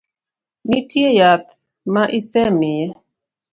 [0.67, 1.49] Nitie yath
[1.93, 2.85] ma isemiye?